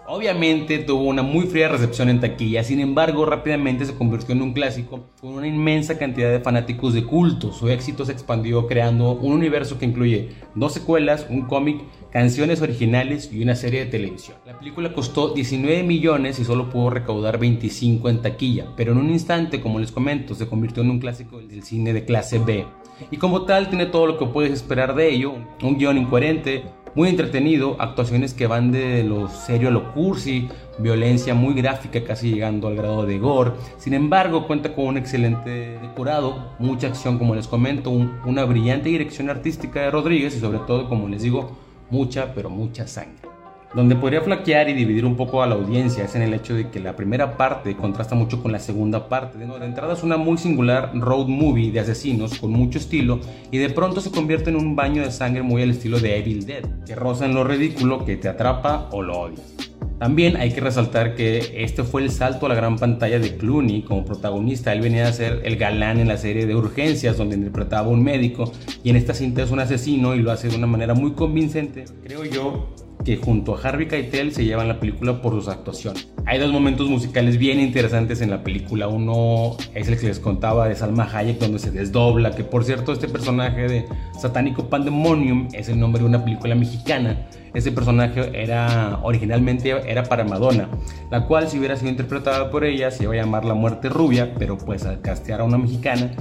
Obviamente 0.09 0.79
tuvo 0.79 1.03
una 1.03 1.21
muy 1.21 1.47
fría 1.47 1.67
recepción 1.67 2.07
en 2.07 2.21
taquilla, 2.21 2.63
sin 2.63 2.79
embargo 2.79 3.25
rápidamente 3.25 3.85
se 3.85 3.93
convirtió 3.93 4.33
en 4.33 4.41
un 4.41 4.53
clásico 4.53 5.01
con 5.19 5.33
una 5.33 5.47
inmensa 5.49 5.97
cantidad 5.97 6.31
de 6.31 6.39
fanáticos 6.39 6.93
de 6.93 7.03
culto. 7.03 7.51
Su 7.51 7.67
éxito 7.67 8.05
se 8.05 8.13
expandió 8.13 8.67
creando 8.67 9.11
un 9.11 9.33
universo 9.33 9.77
que 9.77 9.85
incluye 9.85 10.29
dos 10.55 10.71
secuelas, 10.71 11.27
un 11.29 11.41
cómic, 11.41 11.81
canciones 12.09 12.61
originales 12.61 13.29
y 13.33 13.43
una 13.43 13.55
serie 13.55 13.81
de 13.81 13.91
televisión. 13.91 14.37
La 14.45 14.57
película 14.57 14.93
costó 14.93 15.33
19 15.33 15.83
millones 15.83 16.39
y 16.39 16.45
solo 16.45 16.69
pudo 16.69 16.89
recaudar 16.89 17.37
25 17.37 18.07
en 18.07 18.21
taquilla, 18.21 18.67
pero 18.77 18.93
en 18.93 18.99
un 18.99 19.09
instante, 19.09 19.59
como 19.59 19.77
les 19.77 19.91
comento, 19.91 20.35
se 20.35 20.47
convirtió 20.47 20.83
en 20.83 20.91
un 20.91 20.99
clásico 20.99 21.39
del 21.39 21.63
cine 21.63 21.91
de 21.91 22.05
clase 22.05 22.39
B. 22.39 22.65
Y 23.11 23.17
como 23.17 23.41
tal 23.41 23.67
tiene 23.67 23.87
todo 23.87 24.07
lo 24.07 24.17
que 24.17 24.25
puedes 24.25 24.53
esperar 24.53 24.95
de 24.95 25.09
ello, 25.09 25.33
un 25.61 25.77
guion 25.77 25.97
incoherente, 25.97 26.63
muy 26.97 27.09
entretenido, 27.09 27.75
actuaciones 27.77 28.33
que 28.33 28.47
van 28.47 28.71
de 28.71 29.03
lo 29.03 29.27
serio 29.29 29.67
a 29.67 29.71
lo 29.71 29.93
cursi, 29.93 30.49
violencia 30.79 31.35
muy 31.35 31.53
gráfica 31.53 32.03
casi 32.03 32.31
llegando 32.31 32.67
al 32.67 32.75
grado 32.75 33.05
de 33.05 33.19
gore. 33.19 33.51
Sin 33.77 33.93
embargo, 33.93 34.47
cuenta 34.47 34.73
con 34.73 34.85
un 34.85 34.97
excelente 34.97 35.77
decorado, 35.79 36.55
mucha 36.57 36.87
acción 36.87 37.19
como 37.19 37.35
les 37.35 37.47
comento, 37.47 37.91
una 37.91 38.45
brillante 38.45 38.89
dirección 38.89 39.29
artística 39.29 39.79
de 39.79 39.91
Rodríguez 39.91 40.35
y 40.37 40.39
sobre 40.39 40.57
todo, 40.57 40.89
como 40.89 41.07
les 41.07 41.21
digo, 41.21 41.55
mucha 41.91 42.33
pero 42.33 42.49
mucha 42.49 42.87
sangre. 42.87 43.26
Donde 43.73 43.97
podría 43.97 44.21
flaquear 44.21 44.69
y 44.69 44.73
dividir 44.73 45.05
un 45.05 45.17
poco 45.17 45.43
a 45.43 45.47
la 45.47 45.55
audiencia 45.55 46.05
es 46.05 46.15
en 46.15 46.21
el 46.21 46.33
hecho 46.33 46.55
de 46.55 46.69
que 46.69 46.79
la 46.79 46.95
primera 46.95 47.35
parte 47.35 47.75
contrasta 47.75 48.15
mucho 48.15 48.41
con 48.41 48.53
la 48.53 48.59
segunda 48.59 49.09
parte. 49.09 49.37
De 49.37 49.65
entrada 49.65 49.93
es 49.93 50.03
una 50.03 50.15
muy 50.15 50.37
singular 50.37 50.91
road 50.95 51.27
movie 51.27 51.71
de 51.71 51.81
asesinos 51.81 52.39
con 52.39 52.51
mucho 52.51 52.79
estilo 52.79 53.19
y 53.51 53.57
de 53.57 53.69
pronto 53.69 53.99
se 53.99 54.09
convierte 54.09 54.49
en 54.49 54.55
un 54.55 54.75
baño 54.75 55.03
de 55.03 55.11
sangre 55.11 55.41
muy 55.41 55.61
al 55.63 55.71
estilo 55.71 55.99
de 55.99 56.17
Evil 56.17 56.45
Dead, 56.45 56.63
que 56.85 56.95
roza 56.95 57.25
en 57.25 57.35
lo 57.35 57.43
ridículo, 57.43 58.05
que 58.05 58.15
te 58.15 58.29
atrapa 58.29 58.87
o 58.91 59.01
lo 59.01 59.19
odias. 59.19 59.53
También 59.99 60.37
hay 60.37 60.51
que 60.51 60.61
resaltar 60.61 61.15
que 61.15 61.63
este 61.63 61.83
fue 61.83 62.03
el 62.03 62.11
salto 62.11 62.45
a 62.45 62.49
la 62.49 62.55
gran 62.55 62.77
pantalla 62.77 63.19
de 63.19 63.35
Clooney 63.35 63.81
como 63.81 64.05
protagonista. 64.05 64.71
Él 64.71 64.81
venía 64.81 65.07
a 65.07 65.11
ser 65.11 65.41
el 65.43 65.57
galán 65.57 65.99
en 65.99 66.07
la 66.07 66.17
serie 66.17 66.45
de 66.45 66.55
Urgencias, 66.55 67.17
donde 67.17 67.35
interpretaba 67.35 67.87
a 67.87 67.89
un 67.89 68.03
médico, 68.03 68.51
y 68.83 68.91
en 68.91 68.95
esta 68.95 69.15
cinta 69.15 69.41
es 69.41 69.49
un 69.49 69.59
asesino 69.59 70.13
y 70.13 70.21
lo 70.21 70.31
hace 70.31 70.49
de 70.49 70.55
una 70.55 70.67
manera 70.67 70.93
muy 70.93 71.13
convincente. 71.13 71.85
Creo 72.03 72.23
yo 72.25 72.69
que 73.07 73.15
junto 73.15 73.55
a 73.55 73.61
Harvey 73.61 73.87
Keitel 73.87 74.33
se 74.33 74.43
llevan 74.43 74.67
la 74.67 74.81
película 74.81 75.21
por 75.21 75.31
sus 75.31 75.47
actuaciones. 75.47 76.09
Hay 76.25 76.39
dos 76.39 76.51
momentos 76.51 76.89
musicales 76.89 77.37
bien 77.37 77.61
interesantes 77.61 78.19
en 78.19 78.29
la 78.29 78.43
película. 78.43 78.89
Uno 78.89 79.55
es 79.73 79.87
el 79.87 79.97
que 79.97 80.07
les 80.07 80.19
contaba 80.19 80.67
de 80.67 80.75
Salma 80.75 81.09
Hayek, 81.09 81.39
donde 81.39 81.57
se 81.57 81.71
desdobla, 81.71 82.31
que 82.31 82.43
por 82.43 82.65
cierto 82.65 82.91
este 82.91 83.07
personaje 83.07 83.69
de 83.69 83.85
Satánico 84.19 84.67
Pandemonium 84.67 85.47
es 85.53 85.69
el 85.69 85.79
nombre 85.79 86.01
de 86.01 86.05
una 86.09 86.25
película 86.25 86.53
mexicana. 86.53 87.29
Ese 87.53 87.71
personaje 87.71 88.29
era 88.33 88.99
originalmente 89.01 89.69
era 89.89 90.03
para 90.03 90.25
Madonna, 90.25 90.67
la 91.09 91.25
cual 91.27 91.47
si 91.47 91.59
hubiera 91.59 91.77
sido 91.77 91.89
interpretada 91.89 92.51
por 92.51 92.65
ella 92.65 92.91
se 92.91 93.03
iba 93.03 93.13
a 93.13 93.15
llamar 93.15 93.45
La 93.45 93.53
Muerte 93.53 93.87
Rubia, 93.87 94.33
pero 94.37 94.57
pues 94.57 94.85
al 94.85 94.99
castear 94.99 95.39
a 95.39 95.45
una 95.45 95.57
mexicana 95.57 96.11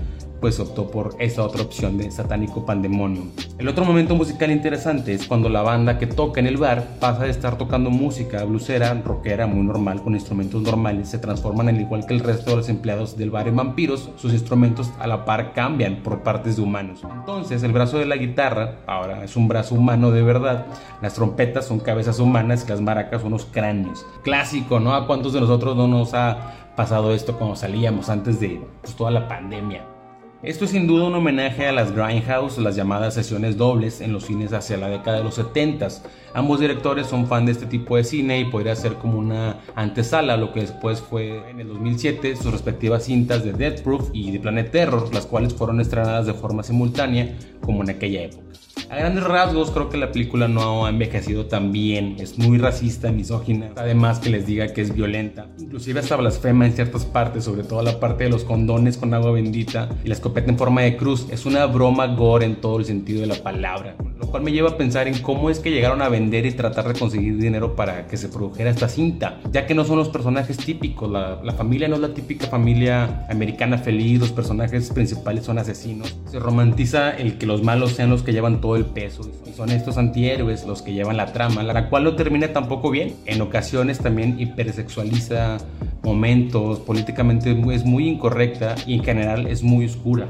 pues 0.40 0.60
optó 0.60 0.90
por 0.90 1.16
esta 1.18 1.42
otra 1.42 1.62
opción 1.62 1.98
de 1.98 2.10
Satánico 2.10 2.64
Pandemonium. 2.66 3.30
El 3.58 3.68
otro 3.68 3.84
momento 3.84 4.14
musical 4.14 4.50
interesante 4.50 5.14
es 5.14 5.26
cuando 5.26 5.48
la 5.48 5.62
banda 5.62 5.98
que 5.98 6.06
toca 6.06 6.40
en 6.40 6.46
el 6.46 6.56
bar 6.56 6.98
pasa 7.00 7.24
de 7.24 7.30
estar 7.30 7.58
tocando 7.58 7.90
música 7.90 8.44
blusera, 8.44 8.92
rockera, 8.94 9.46
muy 9.46 9.64
normal, 9.64 10.02
con 10.02 10.14
instrumentos 10.14 10.62
normales, 10.62 11.08
se 11.08 11.18
transforman 11.18 11.68
al 11.68 11.80
igual 11.80 12.06
que 12.06 12.14
el 12.14 12.20
resto 12.20 12.50
de 12.50 12.56
los 12.56 12.68
empleados 12.68 13.16
del 13.16 13.30
bar 13.30 13.48
en 13.48 13.56
vampiros, 13.56 14.10
sus 14.16 14.32
instrumentos 14.32 14.92
a 14.98 15.06
la 15.06 15.24
par 15.24 15.52
cambian 15.52 16.02
por 16.02 16.22
partes 16.22 16.56
de 16.56 16.62
humanos. 16.62 17.00
Entonces 17.10 17.62
el 17.62 17.72
brazo 17.72 17.98
de 17.98 18.06
la 18.06 18.16
guitarra 18.16 18.76
ahora 18.86 19.24
es 19.24 19.36
un 19.36 19.48
brazo 19.48 19.74
humano 19.74 20.10
de 20.10 20.22
verdad, 20.22 20.66
las 21.00 21.14
trompetas 21.14 21.66
son 21.66 21.80
cabezas 21.80 22.18
humanas 22.18 22.66
las 22.68 22.80
maracas 22.80 23.22
son 23.22 23.32
los 23.32 23.44
cráneos. 23.46 24.06
Clásico, 24.22 24.80
¿no? 24.80 24.94
¿A 24.94 25.06
cuántos 25.06 25.32
de 25.32 25.40
nosotros 25.40 25.76
no 25.76 25.88
nos 25.88 26.14
ha 26.14 26.72
pasado 26.76 27.14
esto 27.14 27.36
cuando 27.38 27.56
salíamos 27.56 28.08
antes 28.08 28.40
de 28.40 28.60
pues, 28.82 28.94
toda 28.94 29.10
la 29.10 29.28
pandemia? 29.28 29.95
Esto 30.42 30.66
es 30.66 30.72
sin 30.72 30.86
duda 30.86 31.04
un 31.04 31.14
homenaje 31.14 31.66
a 31.66 31.72
las 31.72 31.92
Grindhouse, 31.92 32.58
las 32.58 32.76
llamadas 32.76 33.14
sesiones 33.14 33.56
dobles 33.56 34.02
en 34.02 34.12
los 34.12 34.26
cines 34.26 34.52
hacia 34.52 34.76
la 34.76 34.88
década 34.88 35.16
de 35.16 35.24
los 35.24 35.34
70. 35.36 35.88
Ambos 36.34 36.60
directores 36.60 37.06
son 37.06 37.26
fan 37.26 37.46
de 37.46 37.52
este 37.52 37.64
tipo 37.64 37.96
de 37.96 38.04
cine 38.04 38.38
y 38.40 38.44
podría 38.44 38.76
ser 38.76 38.94
como 38.96 39.18
una 39.18 39.60
antesala 39.74 40.34
a 40.34 40.36
lo 40.36 40.52
que 40.52 40.60
después 40.60 41.00
fue 41.00 41.48
en 41.48 41.60
el 41.60 41.68
2007 41.68 42.36
sus 42.36 42.52
respectivas 42.52 43.04
cintas 43.04 43.44
de 43.44 43.54
Death 43.54 43.80
Proof 43.80 44.10
y 44.12 44.30
de 44.30 44.38
Planet 44.38 44.70
Terror, 44.70 45.12
las 45.14 45.24
cuales 45.24 45.54
fueron 45.54 45.80
estrenadas 45.80 46.26
de 46.26 46.34
forma 46.34 46.62
simultánea 46.62 47.34
como 47.62 47.82
en 47.82 47.90
aquella 47.90 48.24
época. 48.24 48.44
A 48.88 48.96
grandes 48.96 49.24
rasgos 49.24 49.72
creo 49.72 49.88
que 49.90 49.96
la 49.96 50.12
película 50.12 50.46
no 50.46 50.86
ha 50.86 50.90
envejecido 50.90 51.46
tan 51.46 51.72
bien, 51.72 52.16
es 52.20 52.38
muy 52.38 52.56
racista, 52.56 53.10
misógina, 53.10 53.70
además 53.74 54.20
que 54.20 54.30
les 54.30 54.46
diga 54.46 54.72
que 54.72 54.80
es 54.80 54.94
violenta, 54.94 55.48
inclusive 55.58 55.98
hasta 55.98 56.14
blasfema 56.14 56.66
en 56.66 56.72
ciertas 56.72 57.04
partes, 57.04 57.44
sobre 57.44 57.64
todo 57.64 57.82
la 57.82 57.98
parte 57.98 58.24
de 58.24 58.30
los 58.30 58.44
condones 58.44 58.96
con 58.96 59.12
agua 59.12 59.32
bendita 59.32 59.88
y 60.04 60.08
la 60.08 60.14
escopeta 60.14 60.52
en 60.52 60.58
forma 60.58 60.82
de 60.82 60.96
cruz, 60.96 61.26
es 61.30 61.46
una 61.46 61.66
broma 61.66 62.06
gore 62.06 62.46
en 62.46 62.56
todo 62.60 62.78
el 62.78 62.84
sentido 62.84 63.22
de 63.22 63.26
la 63.26 63.42
palabra, 63.42 63.96
lo 64.20 64.28
cual 64.28 64.44
me 64.44 64.52
lleva 64.52 64.70
a 64.70 64.76
pensar 64.76 65.08
en 65.08 65.18
cómo 65.18 65.50
es 65.50 65.58
que 65.58 65.72
llegaron 65.72 66.00
a 66.00 66.08
vender 66.08 66.46
y 66.46 66.52
tratar 66.52 66.86
de 66.86 66.98
conseguir 66.98 67.38
dinero 67.38 67.74
para 67.74 68.06
que 68.06 68.16
se 68.16 68.28
produjera 68.28 68.70
esta 68.70 68.88
cinta, 68.88 69.40
ya 69.50 69.66
que 69.66 69.74
no 69.74 69.84
son 69.84 69.98
los 69.98 70.10
personajes 70.10 70.58
típicos, 70.58 71.10
la, 71.10 71.40
la 71.42 71.52
familia 71.54 71.88
no 71.88 71.96
es 71.96 72.02
la 72.02 72.14
típica 72.14 72.46
familia 72.46 73.26
americana 73.28 73.78
feliz, 73.78 74.20
los 74.20 74.30
personajes 74.30 74.90
principales 74.90 75.44
son 75.44 75.58
asesinos, 75.58 76.16
se 76.30 76.38
romantiza 76.38 77.10
el 77.10 77.36
que 77.36 77.46
los 77.46 77.64
malos 77.64 77.90
sean 77.92 78.10
los 78.10 78.22
que 78.22 78.32
llevan 78.32 78.60
todo 78.60 78.75
el 78.76 78.84
peso. 78.86 79.22
Y 79.46 79.52
son 79.52 79.70
estos 79.70 79.96
antihéroes 79.98 80.66
los 80.66 80.82
que 80.82 80.92
llevan 80.92 81.16
la 81.16 81.32
trama, 81.32 81.62
la 81.62 81.88
cual 81.88 82.04
no 82.04 82.16
termina 82.16 82.52
tampoco 82.52 82.90
bien. 82.90 83.14
En 83.26 83.40
ocasiones 83.40 83.98
también 83.98 84.38
hipersexualiza 84.38 85.58
momentos, 86.02 86.80
políticamente 86.80 87.56
es 87.72 87.84
muy 87.84 88.08
incorrecta 88.08 88.74
y 88.86 88.94
en 88.94 89.04
general 89.04 89.46
es 89.46 89.62
muy 89.62 89.86
oscura. 89.86 90.28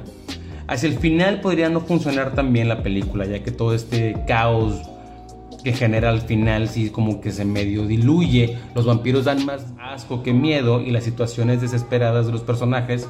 Hacia 0.69 0.89
el 0.89 0.99
final 0.99 1.41
podría 1.41 1.69
no 1.69 1.81
funcionar 1.81 2.35
tan 2.35 2.53
bien 2.53 2.69
la 2.69 2.83
película, 2.83 3.25
ya 3.25 3.43
que 3.43 3.53
todo 3.53 3.75
este 3.75 4.17
caos 4.27 4.83
que 5.63 5.73
genera 5.73 6.11
al 6.11 6.21
final 6.21 6.69
sí 6.69 6.91
como 6.91 7.21
que 7.21 7.33
se 7.33 7.45
medio 7.45 7.87
diluye, 7.87 8.57
los 8.75 8.87
vampiros 8.87 9.25
dan 9.25 9.45
más 9.45 9.67
asco 9.81 10.23
que 10.23 10.33
miedo 10.33 10.81
y 10.81 10.93
las 10.93 11.05
situaciones 11.05 11.61
desesperadas 11.61 12.27
de 12.27 12.33
los 12.33 12.43
personajes 12.43 13.09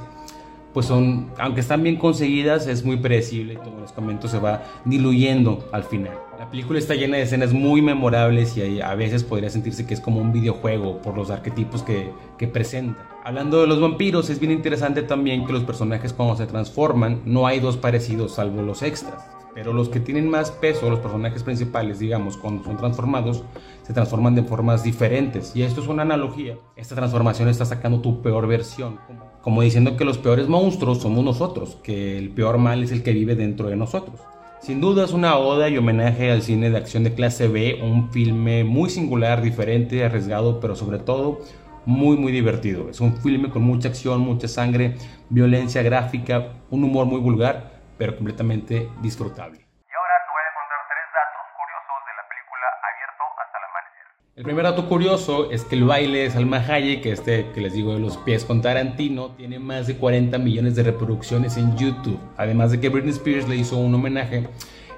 pues 0.76 0.84
son, 0.84 1.30
aunque 1.38 1.60
están 1.60 1.82
bien 1.82 1.96
conseguidas, 1.96 2.66
es 2.66 2.84
muy 2.84 2.98
predecible 2.98 3.54
y 3.54 3.56
como 3.56 3.80
les 3.80 3.92
comento 3.92 4.28
se 4.28 4.38
va 4.38 4.62
diluyendo 4.84 5.66
al 5.72 5.84
final. 5.84 6.12
La 6.38 6.50
película 6.50 6.78
está 6.78 6.94
llena 6.94 7.16
de 7.16 7.22
escenas 7.22 7.54
muy 7.54 7.80
memorables 7.80 8.58
y 8.58 8.82
a 8.82 8.94
veces 8.94 9.24
podría 9.24 9.48
sentirse 9.48 9.86
que 9.86 9.94
es 9.94 10.02
como 10.02 10.20
un 10.20 10.34
videojuego 10.34 11.00
por 11.00 11.16
los 11.16 11.30
arquetipos 11.30 11.82
que, 11.82 12.12
que 12.36 12.46
presenta. 12.46 13.08
Hablando 13.24 13.62
de 13.62 13.68
los 13.68 13.80
vampiros, 13.80 14.28
es 14.28 14.38
bien 14.38 14.52
interesante 14.52 15.02
también 15.02 15.46
que 15.46 15.54
los 15.54 15.62
personajes 15.62 16.12
cuando 16.12 16.36
se 16.36 16.44
transforman 16.44 17.22
no 17.24 17.46
hay 17.46 17.58
dos 17.58 17.78
parecidos 17.78 18.34
salvo 18.34 18.60
los 18.60 18.82
extras. 18.82 19.24
Pero 19.54 19.72
los 19.72 19.88
que 19.88 20.00
tienen 20.00 20.28
más 20.28 20.50
peso, 20.50 20.90
los 20.90 20.98
personajes 20.98 21.42
principales, 21.42 21.98
digamos, 21.98 22.36
cuando 22.36 22.62
son 22.64 22.76
transformados, 22.76 23.42
se 23.82 23.94
transforman 23.94 24.34
de 24.34 24.42
formas 24.42 24.82
diferentes. 24.82 25.56
Y 25.56 25.62
esto 25.62 25.80
es 25.80 25.88
una 25.88 26.02
analogía. 26.02 26.58
Esta 26.76 26.94
transformación 26.94 27.48
está 27.48 27.64
sacando 27.64 28.02
tu 28.02 28.20
peor 28.20 28.46
versión. 28.46 28.98
Como 29.46 29.62
diciendo 29.62 29.96
que 29.96 30.04
los 30.04 30.18
peores 30.18 30.48
monstruos 30.48 31.00
somos 31.02 31.24
nosotros, 31.24 31.78
que 31.84 32.18
el 32.18 32.30
peor 32.30 32.58
mal 32.58 32.82
es 32.82 32.90
el 32.90 33.04
que 33.04 33.12
vive 33.12 33.36
dentro 33.36 33.68
de 33.68 33.76
nosotros. 33.76 34.20
Sin 34.58 34.80
duda 34.80 35.04
es 35.04 35.12
una 35.12 35.36
oda 35.36 35.68
y 35.68 35.78
homenaje 35.78 36.32
al 36.32 36.42
cine 36.42 36.68
de 36.68 36.76
acción 36.76 37.04
de 37.04 37.14
clase 37.14 37.46
B, 37.46 37.78
un 37.80 38.10
filme 38.10 38.64
muy 38.64 38.90
singular, 38.90 39.42
diferente, 39.42 40.04
arriesgado, 40.04 40.58
pero 40.58 40.74
sobre 40.74 40.98
todo 40.98 41.42
muy 41.84 42.16
muy 42.16 42.32
divertido. 42.32 42.90
Es 42.90 43.00
un 43.00 43.18
filme 43.18 43.48
con 43.48 43.62
mucha 43.62 43.86
acción, 43.86 44.18
mucha 44.18 44.48
sangre, 44.48 44.96
violencia 45.30 45.80
gráfica, 45.80 46.48
un 46.68 46.82
humor 46.82 47.06
muy 47.06 47.20
vulgar 47.20 47.70
pero 47.96 48.16
completamente 48.16 48.90
disfrutable. 49.00 49.60
Y 49.60 49.94
ahora 49.94 50.14
te 50.26 50.30
voy 50.34 50.42
a 50.42 50.52
contar 50.58 50.80
tres 50.90 51.06
datos 51.14 51.46
curiosos 51.54 51.98
de 52.02 52.12
la 52.18 52.24
película 52.26 52.66
Abierto 52.82 53.24
hasta 53.38 53.58
el 53.58 53.64
amanecer. 53.70 54.06
El 54.36 54.44
primer 54.44 54.64
dato 54.64 54.86
curioso 54.86 55.50
es 55.50 55.64
que 55.64 55.76
el 55.76 55.84
baile 55.84 56.18
de 56.18 56.30
Salma 56.30 56.58
Hayek, 56.58 57.02
que 57.02 57.12
este 57.12 57.46
que 57.54 57.62
les 57.62 57.72
digo 57.72 57.94
de 57.94 58.00
los 58.00 58.18
pies 58.18 58.44
con 58.44 58.60
Tarantino, 58.60 59.30
tiene 59.30 59.58
más 59.58 59.86
de 59.86 59.96
40 59.96 60.36
millones 60.36 60.76
de 60.76 60.82
reproducciones 60.82 61.56
en 61.56 61.74
YouTube. 61.78 62.18
Además 62.36 62.70
de 62.70 62.78
que 62.78 62.90
Britney 62.90 63.12
Spears 63.12 63.48
le 63.48 63.56
hizo 63.56 63.78
un 63.78 63.94
homenaje 63.94 64.46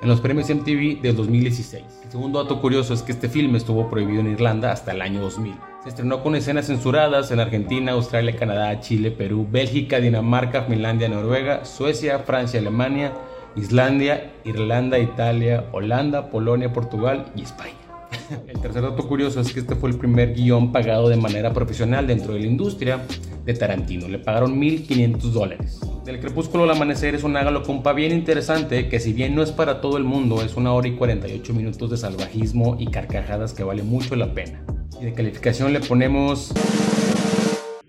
en 0.03 0.09
los 0.09 0.21
premios 0.21 0.51
MTV 0.51 1.01
del 1.03 1.15
2016. 1.15 1.85
El 2.03 2.11
segundo 2.11 2.43
dato 2.43 2.61
curioso 2.61 2.93
es 2.93 3.03
que 3.03 3.13
este 3.13 3.29
filme 3.29 3.59
estuvo 3.59 3.89
prohibido 3.89 4.23
en 4.23 4.33
Irlanda 4.33 4.73
hasta 4.73 4.91
el 4.91 5.01
año 5.03 5.21
2000. 5.21 5.55
Se 5.85 5.91
estrenó 5.91 6.21
con 6.21 6.35
escenas 6.35 6.67
censuradas 6.67 7.31
en 7.31 7.39
Argentina, 7.39 7.93
Australia, 7.93 8.35
Canadá, 8.35 8.81
Chile, 8.81 9.13
Perú, 9.13 9.47
Bélgica, 9.49 10.01
Dinamarca, 10.01 10.65
Finlandia, 10.65 11.09
Noruega, 11.09 11.65
Suecia, 11.65 12.19
Francia, 12.19 12.59
Alemania, 12.59 13.13
Islandia, 13.55 14.33
Irlanda, 14.45 14.99
Italia, 14.99 15.67
Holanda, 15.71 16.29
Polonia, 16.29 16.73
Portugal 16.73 17.27
y 17.37 17.43
España. 17.43 17.88
El 18.49 18.61
tercer 18.61 18.83
dato 18.83 19.07
curioso 19.07 19.41
es 19.41 19.53
que 19.53 19.61
este 19.61 19.75
fue 19.75 19.91
el 19.91 19.99
primer 19.99 20.35
guion 20.35 20.73
pagado 20.73 21.09
de 21.09 21.17
manera 21.17 21.53
profesional 21.53 22.07
dentro 22.07 22.35
de 22.35 22.41
la 22.41 22.47
industria 22.47 23.05
de 23.45 23.55
Tarantino. 23.55 24.09
Le 24.09 24.19
pagaron 24.19 24.61
1.500 24.61 25.19
dólares. 25.33 25.81
Del 26.05 26.21
crepúsculo 26.21 26.65
al 26.65 26.71
amanecer 26.71 27.15
es 27.15 27.25
un 27.25 27.37
hágalo 27.37 27.63
compa 27.63 27.93
bien 27.93 28.13
interesante 28.13 28.89
que 28.89 29.01
si 29.01 29.13
bien 29.13 29.35
no 29.35 29.43
es 29.43 29.53
para 29.53 29.81
todo 29.81 29.97
el 29.99 30.05
mundo, 30.05 30.43
es 30.43 30.57
una 30.57 30.73
hora 30.73 30.89
y 30.89 30.93
48 30.93 31.55
minutos 31.55 31.91
de 31.91 31.97
salvajismo 31.97 32.77
y 32.79 32.87
carcajadas 32.91 33.55
que 33.55 33.63
vale 33.63 33.83
mucho 33.83 34.17
la 34.17 34.35
pena. 34.35 34.65
Y 35.01 35.07
de 35.07 35.15
calificación 35.15 35.73
le 35.73 35.81
ponemos 35.81 36.53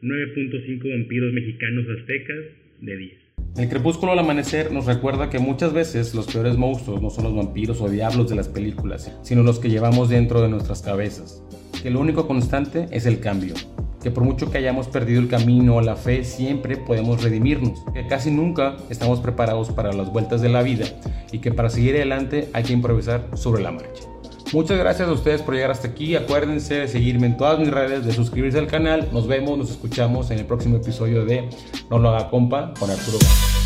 9.5 0.01 0.89
vampiros 0.89 1.33
mexicanos 1.33 1.85
aztecas 1.97 2.37
de 2.81 2.97
10. 2.97 3.28
El 3.57 3.67
crepúsculo 3.67 4.13
al 4.13 4.19
amanecer 4.19 4.71
nos 4.71 4.85
recuerda 4.85 5.29
que 5.29 5.39
muchas 5.39 5.73
veces 5.73 6.15
los 6.15 6.27
peores 6.27 6.57
monstruos 6.57 7.01
no 7.01 7.09
son 7.09 7.25
los 7.25 7.35
vampiros 7.35 7.81
o 7.81 7.89
diablos 7.89 8.29
de 8.29 8.35
las 8.35 8.47
películas, 8.47 9.11
sino 9.21 9.43
los 9.43 9.59
que 9.59 9.69
llevamos 9.69 10.09
dentro 10.09 10.41
de 10.41 10.49
nuestras 10.49 10.81
cabezas. 10.81 11.43
Que 11.81 11.89
lo 11.89 11.99
único 11.99 12.27
constante 12.27 12.87
es 12.91 13.05
el 13.05 13.19
cambio. 13.19 13.55
Que 14.01 14.11
por 14.11 14.23
mucho 14.23 14.49
que 14.49 14.57
hayamos 14.57 14.87
perdido 14.87 15.19
el 15.19 15.27
camino 15.27 15.75
o 15.75 15.81
la 15.81 15.95
fe, 15.95 16.23
siempre 16.23 16.77
podemos 16.77 17.21
redimirnos. 17.21 17.83
Que 17.93 18.07
casi 18.07 18.31
nunca 18.31 18.77
estamos 18.89 19.19
preparados 19.19 19.71
para 19.71 19.91
las 19.91 20.11
vueltas 20.11 20.41
de 20.41 20.49
la 20.49 20.61
vida 20.61 20.85
y 21.31 21.39
que 21.39 21.51
para 21.51 21.69
seguir 21.69 21.95
adelante 21.95 22.49
hay 22.53 22.63
que 22.63 22.73
improvisar 22.73 23.27
sobre 23.33 23.61
la 23.61 23.71
marcha. 23.71 24.08
Muchas 24.51 24.79
gracias 24.79 25.07
a 25.07 25.11
ustedes 25.11 25.41
por 25.41 25.53
llegar 25.53 25.71
hasta 25.71 25.87
aquí. 25.87 26.15
Acuérdense 26.15 26.75
de 26.75 26.87
seguirme 26.87 27.27
en 27.27 27.37
todas 27.37 27.59
mis 27.59 27.69
redes, 27.69 28.05
de 28.05 28.13
suscribirse 28.13 28.57
al 28.57 28.67
canal. 28.67 29.07
Nos 29.11 29.27
vemos, 29.27 29.57
nos 29.57 29.69
escuchamos 29.69 30.31
en 30.31 30.39
el 30.39 30.45
próximo 30.45 30.77
episodio 30.77 31.23
de 31.23 31.49
No 31.89 31.99
lo 31.99 32.09
haga 32.09 32.29
compa 32.29 32.73
con 32.79 32.89
Arturo. 32.89 33.19
Gas. 33.19 33.58